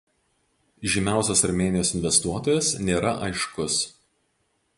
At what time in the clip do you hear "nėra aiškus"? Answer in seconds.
2.89-3.79